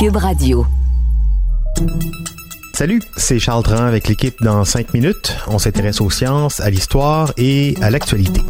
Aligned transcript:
Cube 0.00 0.16
Radio. 0.16 0.66
Salut, 2.72 3.02
c'est 3.18 3.38
Charles 3.38 3.62
Tran 3.64 3.84
avec 3.84 4.08
l'équipe 4.08 4.42
dans 4.42 4.64
5 4.64 4.94
minutes. 4.94 5.36
On 5.46 5.58
s'intéresse 5.58 6.00
aux 6.00 6.08
sciences, 6.08 6.58
à 6.60 6.70
l'histoire 6.70 7.34
et 7.36 7.74
à 7.82 7.90
l'actualité. 7.90 8.40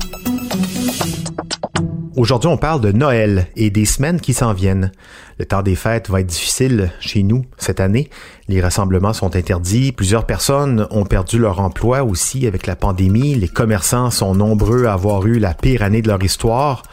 Aujourd'hui, 2.14 2.48
on 2.48 2.56
parle 2.56 2.80
de 2.80 2.92
Noël 2.92 3.48
et 3.56 3.70
des 3.70 3.84
semaines 3.84 4.20
qui 4.20 4.32
s'en 4.32 4.52
viennent. 4.52 4.92
Le 5.40 5.44
temps 5.44 5.62
des 5.62 5.74
fêtes 5.74 6.08
va 6.08 6.20
être 6.20 6.28
difficile 6.28 6.92
chez 7.00 7.24
nous 7.24 7.44
cette 7.58 7.80
année. 7.80 8.10
Les 8.46 8.60
rassemblements 8.60 9.12
sont 9.12 9.34
interdits. 9.34 9.90
Plusieurs 9.90 10.26
personnes 10.26 10.86
ont 10.92 11.04
perdu 11.04 11.40
leur 11.40 11.58
emploi 11.58 12.04
aussi 12.04 12.46
avec 12.46 12.68
la 12.68 12.76
pandémie. 12.76 13.34
Les 13.34 13.48
commerçants 13.48 14.12
sont 14.12 14.36
nombreux 14.36 14.84
à 14.84 14.92
avoir 14.92 15.26
eu 15.26 15.40
la 15.40 15.54
pire 15.54 15.82
année 15.82 16.00
de 16.00 16.06
leur 16.06 16.22
histoire. 16.22 16.84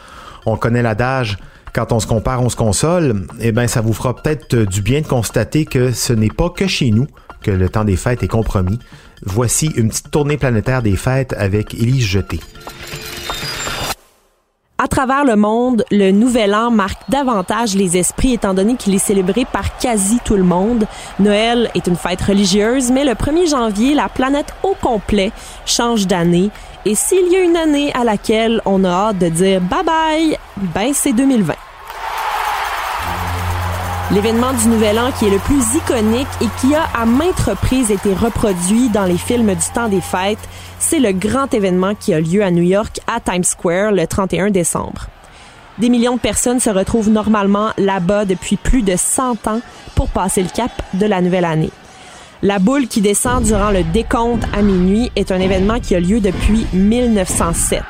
On 0.46 0.56
connaît 0.56 0.82
l'adage 0.82 1.38
quand 1.74 1.92
on 1.92 2.00
se 2.00 2.06
compare, 2.06 2.42
on 2.42 2.48
se 2.48 2.56
console, 2.56 3.26
eh 3.40 3.52
bien, 3.52 3.66
ça 3.66 3.80
vous 3.80 3.92
fera 3.92 4.14
peut-être 4.14 4.56
du 4.56 4.82
bien 4.82 5.00
de 5.00 5.06
constater 5.06 5.64
que 5.64 5.92
ce 5.92 6.12
n'est 6.12 6.28
pas 6.28 6.50
que 6.50 6.66
chez 6.66 6.90
nous 6.90 7.06
que 7.42 7.50
le 7.50 7.68
temps 7.68 7.84
des 7.84 7.96
fêtes 7.96 8.22
est 8.22 8.28
compromis. 8.28 8.78
Voici 9.24 9.72
une 9.76 9.88
petite 9.88 10.10
tournée 10.10 10.36
planétaire 10.36 10.82
des 10.82 10.96
fêtes 10.96 11.34
avec 11.38 11.74
Élise 11.74 12.04
Jeté. 12.04 12.40
À 14.80 14.86
travers 14.86 15.24
le 15.24 15.34
monde, 15.34 15.84
le 15.90 16.12
Nouvel 16.12 16.54
An 16.54 16.70
marque 16.70 17.00
davantage 17.08 17.74
les 17.74 17.96
esprits 17.96 18.34
étant 18.34 18.54
donné 18.54 18.76
qu'il 18.76 18.94
est 18.94 18.98
célébré 18.98 19.44
par 19.44 19.76
quasi 19.78 20.20
tout 20.24 20.36
le 20.36 20.44
monde. 20.44 20.86
Noël 21.18 21.68
est 21.74 21.88
une 21.88 21.96
fête 21.96 22.22
religieuse, 22.22 22.92
mais 22.92 23.04
le 23.04 23.14
1er 23.14 23.50
janvier, 23.50 23.94
la 23.94 24.08
planète 24.08 24.54
au 24.62 24.76
complet 24.80 25.32
change 25.66 26.06
d'année. 26.06 26.50
Et 26.84 26.94
s'il 26.94 27.26
y 27.26 27.34
a 27.34 27.40
une 27.40 27.56
année 27.56 27.92
à 27.92 28.04
laquelle 28.04 28.62
on 28.66 28.84
a 28.84 28.88
hâte 28.88 29.18
de 29.18 29.28
dire 29.28 29.60
bye 29.60 29.82
bye, 29.82 30.38
ben 30.56 30.92
c'est 30.94 31.12
2020. 31.12 31.54
L'événement 34.10 34.54
du 34.54 34.68
Nouvel 34.68 34.98
An 34.98 35.12
qui 35.18 35.26
est 35.26 35.30
le 35.30 35.38
plus 35.38 35.74
iconique 35.74 36.28
et 36.40 36.46
qui 36.60 36.74
a 36.74 36.84
à 36.98 37.04
maintes 37.04 37.40
reprises 37.40 37.90
été 37.90 38.14
reproduit 38.14 38.88
dans 38.88 39.04
les 39.04 39.18
films 39.18 39.54
du 39.54 39.66
temps 39.74 39.90
des 39.90 40.00
fêtes, 40.00 40.38
c'est 40.78 40.98
le 40.98 41.12
grand 41.12 41.52
événement 41.52 41.94
qui 41.94 42.14
a 42.14 42.20
lieu 42.20 42.42
à 42.42 42.50
New 42.50 42.62
York 42.62 43.00
à 43.06 43.20
Times 43.20 43.44
Square 43.44 43.92
le 43.92 44.06
31 44.06 44.50
décembre. 44.50 45.08
Des 45.76 45.90
millions 45.90 46.16
de 46.16 46.20
personnes 46.20 46.58
se 46.58 46.70
retrouvent 46.70 47.10
normalement 47.10 47.72
là-bas 47.76 48.24
depuis 48.24 48.56
plus 48.56 48.80
de 48.80 48.96
100 48.96 49.46
ans 49.46 49.60
pour 49.94 50.08
passer 50.08 50.42
le 50.42 50.48
cap 50.48 50.72
de 50.94 51.04
la 51.04 51.20
nouvelle 51.20 51.44
année. 51.44 51.70
La 52.42 52.58
boule 52.58 52.88
qui 52.88 53.02
descend 53.02 53.42
durant 53.44 53.70
le 53.70 53.82
décompte 53.82 54.44
à 54.54 54.62
minuit 54.62 55.12
est 55.16 55.32
un 55.32 55.38
événement 55.38 55.80
qui 55.80 55.94
a 55.94 56.00
lieu 56.00 56.20
depuis 56.20 56.66
1907. 56.72 57.82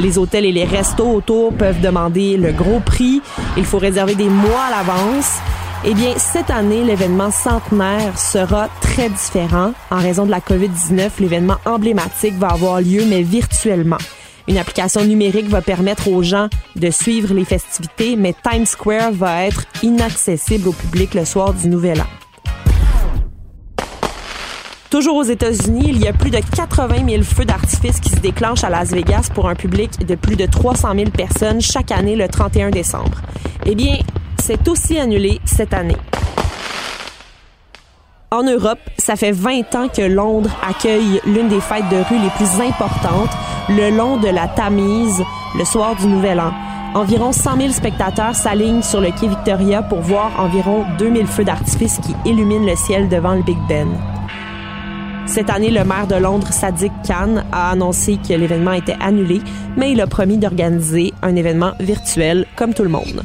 Les 0.00 0.18
hôtels 0.18 0.44
et 0.44 0.52
les 0.52 0.64
restos 0.64 1.08
autour 1.08 1.52
peuvent 1.52 1.80
demander 1.80 2.36
le 2.36 2.52
gros 2.52 2.80
prix. 2.80 3.22
Il 3.56 3.64
faut 3.64 3.78
réserver 3.78 4.14
des 4.14 4.28
mois 4.28 4.64
à 4.68 4.70
l'avance. 4.70 5.38
Eh 5.84 5.94
bien, 5.94 6.14
cette 6.16 6.50
année, 6.50 6.84
l'événement 6.84 7.32
centenaire 7.32 8.16
sera 8.16 8.68
très 8.80 9.08
différent. 9.08 9.72
En 9.90 9.98
raison 9.98 10.24
de 10.24 10.30
la 10.30 10.38
COVID-19, 10.38 11.10
l'événement 11.18 11.56
emblématique 11.64 12.34
va 12.34 12.50
avoir 12.50 12.80
lieu, 12.80 13.04
mais 13.04 13.22
virtuellement. 13.22 13.98
Une 14.46 14.58
application 14.58 15.04
numérique 15.04 15.48
va 15.48 15.60
permettre 15.60 16.06
aux 16.06 16.22
gens 16.22 16.48
de 16.76 16.88
suivre 16.90 17.34
les 17.34 17.44
festivités, 17.44 18.14
mais 18.14 18.32
Times 18.48 18.64
Square 18.64 19.10
va 19.10 19.44
être 19.44 19.64
inaccessible 19.82 20.68
au 20.68 20.72
public 20.72 21.14
le 21.14 21.24
soir 21.24 21.52
du 21.52 21.66
Nouvel 21.68 22.00
An. 22.00 22.06
Toujours 24.88 25.16
aux 25.16 25.24
États-Unis, 25.24 25.86
il 25.88 25.98
y 25.98 26.06
a 26.06 26.12
plus 26.12 26.30
de 26.30 26.38
80 26.38 27.08
000 27.08 27.22
feux 27.24 27.44
d'artifice 27.44 27.98
qui 27.98 28.10
se 28.10 28.20
déclenchent 28.20 28.62
à 28.62 28.70
Las 28.70 28.90
Vegas 28.90 29.30
pour 29.34 29.48
un 29.48 29.56
public 29.56 30.06
de 30.06 30.14
plus 30.14 30.36
de 30.36 30.46
300 30.46 30.94
000 30.94 31.10
personnes 31.10 31.60
chaque 31.60 31.90
année 31.90 32.14
le 32.14 32.28
31 32.28 32.70
décembre. 32.70 33.20
Eh 33.66 33.74
bien, 33.74 33.96
c'est 34.42 34.66
aussi 34.66 34.98
annulé 34.98 35.40
cette 35.44 35.72
année. 35.72 35.96
En 38.32 38.42
Europe, 38.42 38.80
ça 38.98 39.14
fait 39.14 39.30
20 39.30 39.74
ans 39.76 39.88
que 39.88 40.02
Londres 40.02 40.50
accueille 40.68 41.20
l'une 41.26 41.48
des 41.48 41.60
fêtes 41.60 41.88
de 41.90 41.98
rue 41.98 42.18
les 42.18 42.30
plus 42.30 42.60
importantes, 42.60 43.30
le 43.68 43.96
long 43.96 44.16
de 44.16 44.26
la 44.26 44.48
Tamise, 44.48 45.22
le 45.56 45.64
soir 45.64 45.94
du 45.94 46.06
Nouvel 46.06 46.40
An. 46.40 46.52
Environ 46.94 47.30
100 47.30 47.56
000 47.56 47.72
spectateurs 47.72 48.34
s'alignent 48.34 48.82
sur 48.82 49.00
le 49.00 49.10
quai 49.12 49.28
Victoria 49.28 49.80
pour 49.80 50.00
voir 50.00 50.32
environ 50.40 50.84
2000 50.98 51.26
feux 51.26 51.44
d'artifice 51.44 51.98
qui 51.98 52.14
illuminent 52.28 52.66
le 52.66 52.74
ciel 52.74 53.08
devant 53.08 53.34
le 53.34 53.42
Big 53.42 53.58
Ben. 53.68 53.88
Cette 55.26 55.50
année, 55.50 55.70
le 55.70 55.84
maire 55.84 56.08
de 56.08 56.16
Londres, 56.16 56.48
Sadiq 56.50 56.92
Khan, 57.06 57.44
a 57.52 57.70
annoncé 57.70 58.18
que 58.28 58.34
l'événement 58.34 58.72
était 58.72 58.96
annulé, 59.00 59.40
mais 59.76 59.92
il 59.92 60.00
a 60.00 60.08
promis 60.08 60.36
d'organiser 60.36 61.14
un 61.22 61.36
événement 61.36 61.72
virtuel 61.78 62.44
comme 62.56 62.74
tout 62.74 62.82
le 62.82 62.88
monde. 62.88 63.22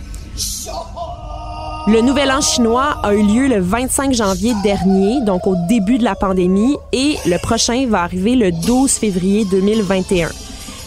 Le 1.89 2.01
Nouvel 2.01 2.29
An 2.31 2.41
chinois 2.41 2.97
a 3.01 3.13
eu 3.13 3.23
lieu 3.23 3.47
le 3.47 3.61
25 3.61 4.13
janvier 4.13 4.53
dernier, 4.61 5.21
donc 5.21 5.47
au 5.47 5.55
début 5.69 5.97
de 5.97 6.03
la 6.03 6.15
pandémie, 6.15 6.75
et 6.91 7.15
le 7.25 7.37
prochain 7.37 7.87
va 7.87 8.03
arriver 8.03 8.35
le 8.35 8.51
12 8.51 8.91
février 8.91 9.45
2021. 9.45 10.27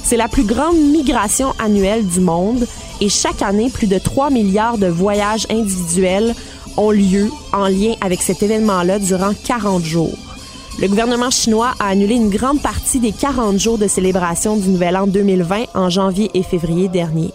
C'est 0.03 0.19
la 0.19 0.29
plus 0.29 0.45
grande 0.45 0.77
migration 0.77 1.55
annuelle 1.59 2.07
du 2.07 2.21
monde 2.21 2.67
et 3.01 3.09
chaque 3.09 3.41
année, 3.41 3.71
plus 3.71 3.87
de 3.87 3.99
3 3.99 4.29
milliards 4.29 4.77
de 4.77 4.89
voyages 4.89 5.47
individuels 5.49 6.35
ont 6.77 6.91
lieu 6.91 7.31
en 7.55 7.69
lien 7.69 7.95
avec 8.03 8.21
cet 8.21 8.43
événement-là 8.43 8.99
durant 8.99 9.33
40 9.33 9.83
jours. 9.83 10.19
Le 10.79 10.87
gouvernement 10.87 11.31
chinois 11.31 11.73
a 11.81 11.89
annulé 11.89 12.15
une 12.15 12.29
grande 12.29 12.61
partie 12.61 13.01
des 13.01 13.13
40 13.13 13.59
jours 13.59 13.79
de 13.79 13.89
célébration 13.89 14.57
du 14.59 14.69
Nouvel 14.69 14.99
An 14.99 15.07
2020 15.07 15.65
en 15.73 15.89
janvier 15.89 16.31
et 16.35 16.43
février 16.43 16.89
dernier. 16.89 17.33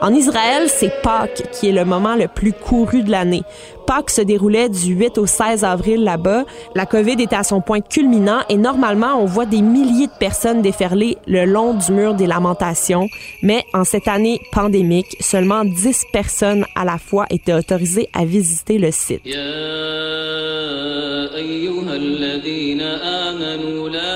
En 0.00 0.14
Israël, 0.14 0.68
c'est 0.68 0.92
Pâques 1.02 1.42
qui 1.50 1.68
est 1.68 1.72
le 1.72 1.84
moment 1.84 2.14
le 2.14 2.28
plus 2.28 2.52
couru 2.52 3.02
de 3.02 3.10
l'année. 3.10 3.42
Pâques 3.86 4.10
se 4.10 4.20
déroulait 4.20 4.68
du 4.68 4.94
8 4.94 5.18
au 5.18 5.26
16 5.26 5.64
avril 5.64 6.04
là-bas. 6.04 6.44
La 6.76 6.86
COVID 6.86 7.20
était 7.20 7.34
à 7.34 7.42
son 7.42 7.60
point 7.60 7.80
culminant 7.80 8.40
et 8.48 8.56
normalement, 8.56 9.20
on 9.20 9.24
voit 9.24 9.46
des 9.46 9.60
milliers 9.60 10.06
de 10.06 10.18
personnes 10.20 10.62
déferler 10.62 11.18
le 11.26 11.46
long 11.46 11.74
du 11.74 11.90
mur 11.90 12.14
des 12.14 12.26
lamentations. 12.26 13.08
Mais 13.42 13.64
en 13.74 13.82
cette 13.82 14.06
année 14.06 14.40
pandémique, 14.52 15.16
seulement 15.20 15.64
10 15.64 16.04
personnes 16.12 16.64
à 16.76 16.84
la 16.84 16.98
fois 16.98 17.26
étaient 17.30 17.54
autorisées 17.54 18.08
à 18.14 18.24
visiter 18.24 18.78
le 18.78 18.92
site. 18.92 19.22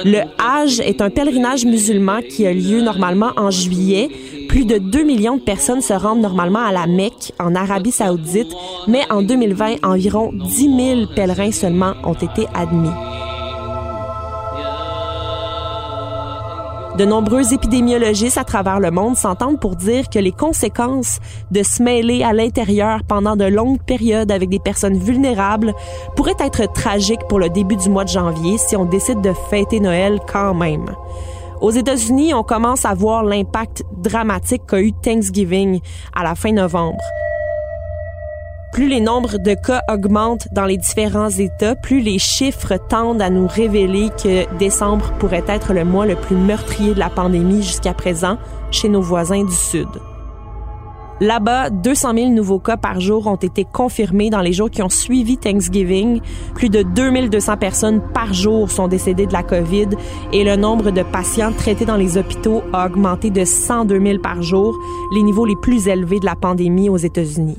Le 0.04 0.21
Hajj 0.38 0.81
est 0.81 1.00
un 1.00 1.10
pèlerinage 1.10 1.65
musulman 1.65 2.21
qui 2.28 2.47
a 2.47 2.53
lieu 2.53 2.82
normalement 2.82 3.32
en 3.37 3.50
juillet. 3.50 4.10
Plus 4.53 4.67
de 4.67 4.77
2 4.77 5.05
millions 5.05 5.39
de 5.39 5.41
personnes 5.41 5.81
se 5.81 5.95
rendent 5.95 6.21
normalement 6.21 6.59
à 6.59 6.73
la 6.73 6.87
Mecque, 6.87 7.33
en 7.41 7.55
Arabie 7.55 7.91
saoudite, 7.91 8.55
mais 8.87 9.01
en 9.11 9.23
2020, 9.23 9.77
environ 9.83 10.31
10 10.31 10.77
000 10.97 11.07
pèlerins 11.17 11.53
seulement 11.53 11.95
ont 12.05 12.13
été 12.13 12.47
admis. 12.53 12.91
De 16.99 17.07
nombreux 17.07 17.55
épidémiologistes 17.55 18.37
à 18.37 18.45
travers 18.45 18.79
le 18.79 18.91
monde 18.91 19.17
s'entendent 19.17 19.59
pour 19.59 19.75
dire 19.75 20.11
que 20.11 20.19
les 20.19 20.33
conséquences 20.33 21.21
de 21.51 21.63
se 21.63 21.83
mêler 21.83 22.22
à 22.22 22.34
l'intérieur 22.34 23.05
pendant 23.09 23.37
de 23.37 23.47
longues 23.47 23.81
périodes 23.81 24.31
avec 24.31 24.51
des 24.51 24.59
personnes 24.59 24.98
vulnérables 24.98 25.72
pourraient 26.15 26.37
être 26.39 26.71
tragiques 26.71 27.27
pour 27.27 27.39
le 27.39 27.48
début 27.48 27.77
du 27.77 27.89
mois 27.89 28.05
de 28.05 28.10
janvier 28.10 28.59
si 28.59 28.77
on 28.77 28.84
décide 28.84 29.22
de 29.22 29.33
fêter 29.48 29.81
Noël 29.81 30.21
quand 30.31 30.53
même. 30.53 30.95
Aux 31.62 31.70
États-Unis, 31.70 32.34
on 32.34 32.42
commence 32.42 32.84
à 32.84 32.92
voir 32.92 33.22
l'impact 33.22 33.84
dramatique 33.97 34.62
qu'a 34.66 34.80
eu 34.80 34.92
Thanksgiving 34.92 35.80
à 36.12 36.24
la 36.24 36.34
fin 36.34 36.50
novembre. 36.50 36.98
Plus 38.72 38.88
les 38.88 38.98
nombres 38.98 39.38
de 39.38 39.54
cas 39.54 39.80
augmentent 39.88 40.48
dans 40.50 40.64
les 40.64 40.76
différents 40.76 41.30
États, 41.30 41.76
plus 41.76 42.00
les 42.00 42.18
chiffres 42.18 42.78
tendent 42.88 43.22
à 43.22 43.30
nous 43.30 43.47
révéler 43.47 44.09
que 44.20 44.53
décembre 44.59 45.12
pourrait 45.20 45.44
être 45.47 45.72
le 45.72 45.84
mois 45.84 46.04
le 46.04 46.16
plus 46.16 46.34
meurtrier 46.34 46.94
de 46.94 46.98
la 46.98 47.10
pandémie 47.10 47.62
jusqu'à 47.62 47.94
présent 47.94 48.38
chez 48.72 48.88
nos 48.88 49.00
voisins 49.00 49.44
du 49.44 49.54
Sud. 49.54 49.86
Là-bas, 51.22 51.71
200 51.71 52.15
000 52.16 52.30
nouveaux 52.30 52.59
cas 52.59 52.77
par 52.77 52.98
jour 52.98 53.28
ont 53.28 53.36
été 53.36 53.65
confirmés 53.65 54.28
dans 54.28 54.41
les 54.41 54.53
jours 54.53 54.69
qui 54.69 54.83
ont 54.83 54.89
suivi 54.89 55.39
Thanksgiving. 55.39 56.21
Plus 56.57 56.69
de 56.69 56.83
2200 56.83 57.59
personnes 57.59 58.01
par 58.13 58.34
jour 58.34 58.69
sont 58.72 58.89
décédées 58.89 59.27
de 59.27 59.33
la 59.33 59.45
COVID 59.45 59.91
et 60.33 60.42
le 60.42 60.57
nombre 60.57 60.91
de 60.91 61.04
patients 61.04 61.53
traités 61.53 61.84
dans 61.84 61.95
les 61.95 62.19
hôpitaux 62.19 62.63
a 62.72 62.86
augmenté 62.86 63.30
de 63.30 63.45
102 63.45 64.04
000 64.04 64.19
par 64.19 64.42
jour, 64.42 64.77
les 65.15 65.22
niveaux 65.22 65.45
les 65.45 65.54
plus 65.63 65.86
élevés 65.86 66.19
de 66.19 66.27
la 66.27 66.34
pandémie 66.34 66.89
aux 66.89 66.97
États-Unis. 66.97 67.59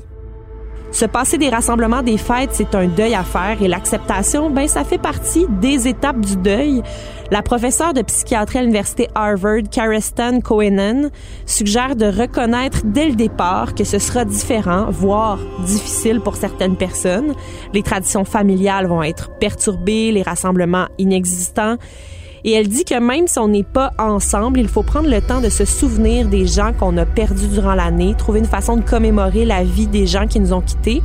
Se 0.94 1.06
passer 1.06 1.38
des 1.38 1.48
rassemblements 1.48 2.02
des 2.02 2.16
fêtes, 2.16 2.50
c'est 2.52 2.72
un 2.76 2.86
deuil 2.86 3.16
à 3.16 3.24
faire 3.24 3.60
et 3.60 3.66
l'acceptation, 3.66 4.48
ben 4.48 4.68
ça 4.68 4.84
fait 4.84 4.96
partie 4.96 5.44
des 5.60 5.88
étapes 5.88 6.20
du 6.20 6.36
deuil. 6.36 6.84
La 7.32 7.42
professeure 7.42 7.94
de 7.94 8.02
psychiatrie 8.02 8.58
à 8.58 8.60
l'université 8.60 9.08
Harvard, 9.16 9.62
Karestan 9.72 10.38
Cohenen, 10.40 11.10
suggère 11.46 11.96
de 11.96 12.06
reconnaître 12.06 12.82
dès 12.84 13.08
le 13.08 13.16
départ 13.16 13.74
que 13.74 13.82
ce 13.82 13.98
sera 13.98 14.24
différent, 14.24 14.86
voire 14.88 15.40
difficile 15.66 16.20
pour 16.20 16.36
certaines 16.36 16.76
personnes. 16.76 17.34
Les 17.72 17.82
traditions 17.82 18.24
familiales 18.24 18.86
vont 18.86 19.02
être 19.02 19.30
perturbées, 19.40 20.12
les 20.12 20.22
rassemblements 20.22 20.86
inexistants 20.98 21.76
et 22.44 22.52
elle 22.52 22.68
dit 22.68 22.84
que 22.84 23.00
même 23.00 23.26
si 23.26 23.38
on 23.38 23.48
n'est 23.48 23.62
pas 23.62 23.92
ensemble, 23.98 24.60
il 24.60 24.68
faut 24.68 24.82
prendre 24.82 25.08
le 25.08 25.22
temps 25.22 25.40
de 25.40 25.48
se 25.48 25.64
souvenir 25.64 26.28
des 26.28 26.46
gens 26.46 26.74
qu'on 26.74 26.96
a 26.98 27.06
perdus 27.06 27.48
durant 27.48 27.74
l'année, 27.74 28.14
trouver 28.18 28.40
une 28.40 28.44
façon 28.44 28.76
de 28.76 28.82
commémorer 28.82 29.46
la 29.46 29.64
vie 29.64 29.86
des 29.86 30.06
gens 30.06 30.26
qui 30.26 30.40
nous 30.40 30.52
ont 30.52 30.60
quittés. 30.60 31.02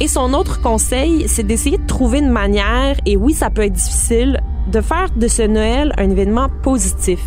Et 0.00 0.08
son 0.08 0.34
autre 0.34 0.60
conseil, 0.60 1.26
c'est 1.28 1.44
d'essayer 1.44 1.78
de 1.78 1.86
trouver 1.86 2.18
une 2.18 2.30
manière, 2.30 2.96
et 3.06 3.16
oui, 3.16 3.32
ça 3.32 3.48
peut 3.48 3.62
être 3.62 3.72
difficile, 3.72 4.40
de 4.70 4.80
faire 4.82 5.08
de 5.16 5.28
ce 5.28 5.42
Noël 5.42 5.94
un 5.96 6.10
événement 6.10 6.48
positif. 6.62 7.20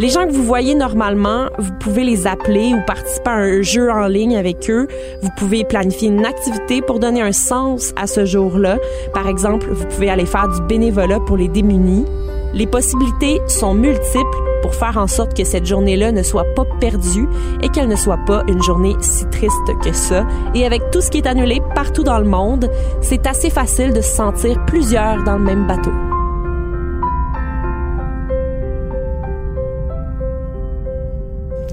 Les 0.00 0.08
gens 0.08 0.26
que 0.26 0.32
vous 0.32 0.44
voyez 0.44 0.74
normalement, 0.74 1.50
vous 1.58 1.72
pouvez 1.78 2.04
les 2.04 2.26
appeler 2.26 2.72
ou 2.72 2.80
participer 2.86 3.28
à 3.28 3.34
un 3.34 3.60
jeu 3.60 3.90
en 3.90 4.06
ligne 4.06 4.34
avec 4.34 4.70
eux. 4.70 4.88
Vous 5.20 5.28
pouvez 5.36 5.62
planifier 5.62 6.08
une 6.08 6.24
activité 6.24 6.80
pour 6.80 7.00
donner 7.00 7.20
un 7.20 7.32
sens 7.32 7.92
à 7.96 8.06
ce 8.06 8.24
jour-là. 8.24 8.78
Par 9.12 9.28
exemple, 9.28 9.68
vous 9.70 9.84
pouvez 9.84 10.08
aller 10.08 10.24
faire 10.24 10.48
du 10.48 10.62
bénévolat 10.62 11.20
pour 11.20 11.36
les 11.36 11.48
démunis. 11.48 12.06
Les 12.54 12.66
possibilités 12.66 13.42
sont 13.46 13.74
multiples 13.74 14.38
pour 14.62 14.74
faire 14.74 14.96
en 14.96 15.06
sorte 15.06 15.36
que 15.36 15.44
cette 15.44 15.66
journée-là 15.66 16.12
ne 16.12 16.22
soit 16.22 16.46
pas 16.56 16.64
perdue 16.80 17.28
et 17.62 17.68
qu'elle 17.68 17.88
ne 17.88 17.96
soit 17.96 18.24
pas 18.26 18.42
une 18.48 18.62
journée 18.62 18.96
si 19.00 19.26
triste 19.26 19.52
que 19.84 19.92
ça. 19.92 20.26
Et 20.54 20.64
avec 20.64 20.80
tout 20.92 21.02
ce 21.02 21.10
qui 21.10 21.18
est 21.18 21.26
annulé 21.26 21.60
partout 21.74 22.04
dans 22.04 22.18
le 22.18 22.24
monde, 22.24 22.70
c'est 23.02 23.26
assez 23.26 23.50
facile 23.50 23.92
de 23.92 24.00
se 24.00 24.16
sentir 24.16 24.64
plusieurs 24.64 25.22
dans 25.24 25.36
le 25.36 25.44
même 25.44 25.66
bateau. 25.66 25.92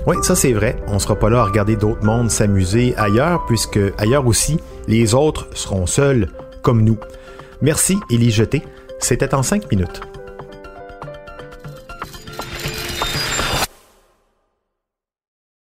Oui, 0.08 0.16
ça 0.22 0.38
c'est 0.38 0.54
vrai. 0.54 0.78
On 0.88 1.00
sera 1.00 1.18
pas 1.18 1.30
là 1.30 1.42
à 1.42 1.44
regarder 1.44 1.76
d'autres 1.76 2.06
mondes 2.06 2.32
s'amuser 2.32 2.96
ailleurs, 2.96 3.46
puisque 3.46 3.80
ailleurs 3.98 4.26
aussi, 4.26 4.58
les 4.88 5.14
autres 5.14 5.50
seront 5.54 5.86
seuls 5.86 6.30
comme 6.62 6.82
nous. 6.82 6.98
Merci, 7.62 7.98
Élie 8.10 8.32
Jeté. 8.32 8.64
C'était 9.00 9.36
en 9.36 9.44
cinq 9.44 9.70
minutes. 9.70 10.00